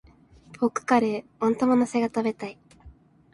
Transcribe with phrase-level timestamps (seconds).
[0.57, 2.57] ポークカレー、温玉乗せが食べたい。